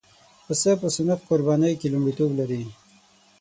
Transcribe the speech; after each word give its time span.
پسه 0.45 0.71
په 0.81 0.87
سنت 0.95 1.19
قربانۍ 1.29 1.73
کې 1.79 1.87
لومړیتوب 1.93 2.29
لري. 2.39 2.63